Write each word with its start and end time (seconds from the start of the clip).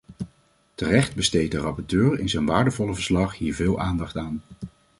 Terecht 0.75 1.15
besteedt 1.15 1.51
de 1.51 1.59
rapporteur 1.59 2.19
in 2.19 2.29
zijn 2.29 2.45
waardevolle 2.45 2.93
verslag 2.93 3.37
hier 3.37 3.55
veel 3.55 3.79
aandacht 3.79 4.17
aan. 4.17 4.41